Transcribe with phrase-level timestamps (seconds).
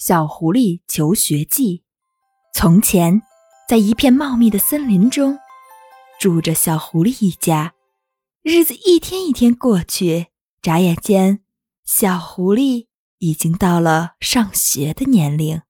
[0.00, 1.82] 小狐狸求学记。
[2.54, 3.20] 从前，
[3.68, 5.38] 在一片茂密的森林中，
[6.18, 7.74] 住着小狐狸一家。
[8.42, 10.28] 日子一天一天过去，
[10.62, 11.40] 眨眼间，
[11.84, 12.86] 小狐狸
[13.18, 15.60] 已经到了上学的年龄。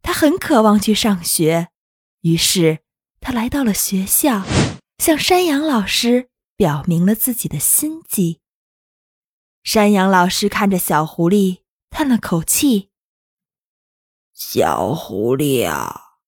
[0.00, 1.70] 他很渴望去上学，
[2.20, 2.84] 于是
[3.20, 4.44] 他来到了学校，
[4.98, 8.38] 向山羊老师表明了自己的心迹。
[9.64, 12.90] 山羊老师看着小狐狸，叹了口气。
[14.38, 16.18] 小狐狸啊，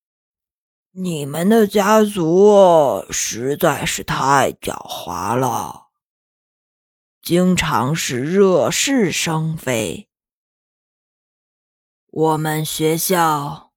[0.92, 5.88] 你们的家族实在是太狡猾了，
[7.20, 10.08] 经常是惹是生非。
[12.06, 13.74] 我们学校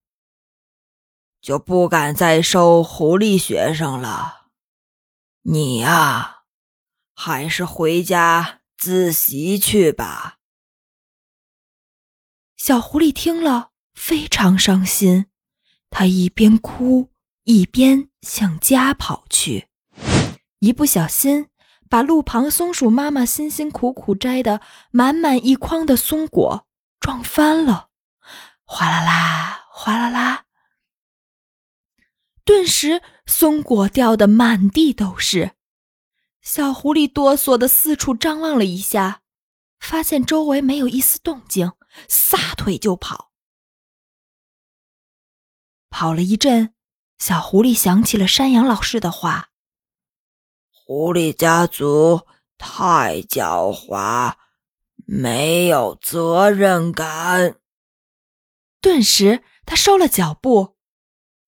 [1.42, 4.48] 就不敢再收狐狸学生了。
[5.42, 6.44] 你呀，
[7.14, 10.38] 还是回家自习去吧。
[12.56, 13.71] 小狐狸听了。
[14.04, 15.28] 非常伤心，
[15.92, 17.12] 他一边哭
[17.44, 19.68] 一边向家跑去，
[20.58, 21.50] 一不小心
[21.88, 24.60] 把路旁松鼠妈妈辛辛苦苦摘的
[24.90, 26.68] 满满一筐的松果
[27.00, 27.90] 撞翻了，
[28.66, 30.46] 哗啦啦，哗啦啦，
[32.44, 35.52] 顿时松果掉得满地都是。
[36.42, 39.22] 小狐狸哆嗦的四处张望了一下，
[39.80, 41.74] 发现周围没有一丝动静，
[42.10, 43.31] 撒腿就跑。
[45.92, 46.74] 跑了一阵，
[47.20, 49.50] 小狐狸想起了山羊老师的话
[50.72, 52.26] ：“狐狸家族
[52.58, 54.34] 太狡猾，
[55.06, 57.58] 没有责任感。”
[58.82, 60.78] 顿时，他收了脚步，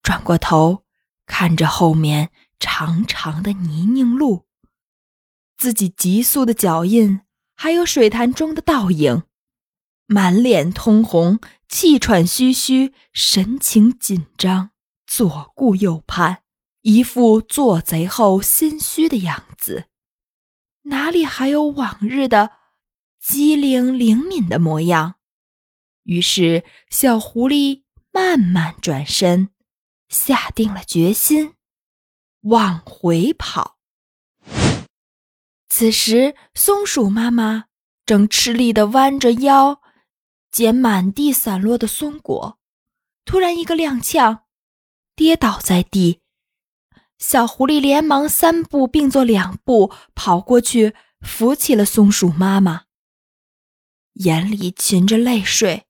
[0.04, 0.84] 转过头
[1.26, 4.46] 看着后面长长的泥泞路，
[5.58, 7.22] 自己急速的脚印，
[7.56, 9.24] 还有水潭中的倒影。
[10.14, 14.70] 满脸通红，气喘吁吁，神情紧张，
[15.08, 16.44] 左顾右盼，
[16.82, 19.86] 一副做贼后心虚的样子，
[20.84, 22.52] 哪里还有往日的
[23.20, 25.16] 机灵灵敏的模样？
[26.04, 29.50] 于是，小狐狸慢慢转身，
[30.10, 31.56] 下定了决心，
[32.42, 33.80] 往回跑。
[35.70, 37.66] 此时，松鼠妈妈
[38.06, 39.82] 正吃力地弯着腰。
[40.54, 42.60] 捡满地散落的松果，
[43.26, 44.44] 突然一个踉跄，
[45.16, 46.22] 跌倒在地。
[47.18, 52.86] 小狐狸连忙三步并作两步跑过去，扶起了松鼠妈妈，
[54.14, 55.88] 眼里噙着泪水，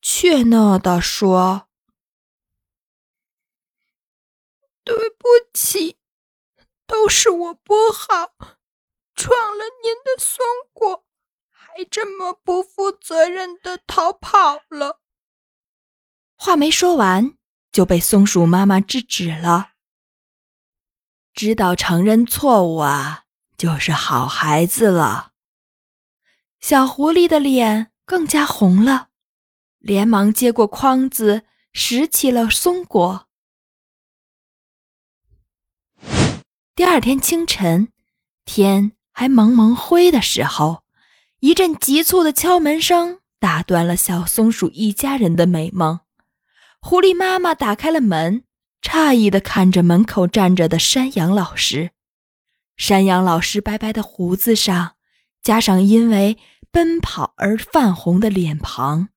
[0.00, 1.68] 怯懦地说
[4.82, 5.98] ：“对不起，
[6.86, 8.32] 都是我不好，
[9.14, 11.04] 撞了您的松果。”
[11.72, 15.00] 还这么不负责任的逃跑了！
[16.34, 17.36] 话没说完，
[17.70, 19.70] 就被松鼠妈妈制止了。
[21.32, 23.24] 知道承认错误啊，
[23.56, 25.30] 就是好孩子了。
[26.58, 29.10] 小狐狸的脸更加红了，
[29.78, 33.28] 连忙接过筐子，拾起了松果。
[36.74, 37.92] 第二天清晨，
[38.44, 40.79] 天还蒙蒙灰的时候。
[41.40, 46.00] 一阵急促的敲门声打断了小松鼠一家人的美梦。
[46.80, 48.44] 狐狸妈妈打开了门，
[48.82, 51.92] 诧异地看着门口站着的山羊老师。
[52.76, 54.96] 山羊老师白白的胡子上，
[55.42, 56.38] 加上因为
[56.70, 59.08] 奔跑而泛红的脸庞，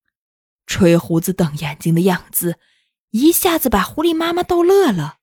[0.66, 2.58] 吹胡子瞪眼睛的样子，
[3.12, 5.18] 一下子把狐狸妈妈逗乐了。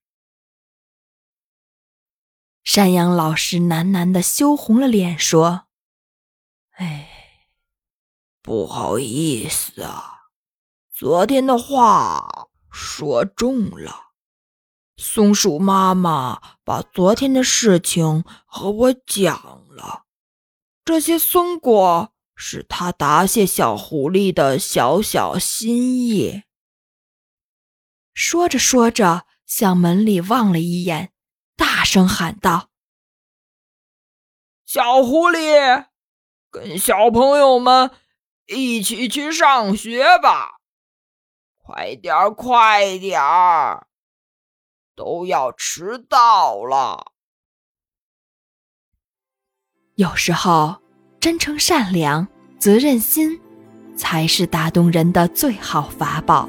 [2.62, 5.68] 山羊老师喃喃地羞红了脸，说。
[8.42, 10.28] 不好意思啊，
[10.92, 14.12] 昨天的话说重了。
[14.96, 20.04] 松鼠妈妈把昨天的事情和我讲了，
[20.84, 26.42] 这些松果是她答谢小狐狸的小小心意。
[28.14, 31.12] 说着说着，向门里望了一眼，
[31.56, 32.68] 大声喊道
[34.66, 35.86] ：“小狐狸！”
[36.50, 37.92] 跟小朋友们
[38.50, 40.56] 一起去上学吧，
[41.58, 43.86] 快点儿，快点儿，
[44.96, 47.12] 都要迟到了。
[49.94, 50.82] 有时候，
[51.20, 52.26] 真诚、善良、
[52.58, 53.40] 责任心，
[53.96, 56.48] 才是打动人的最好法宝。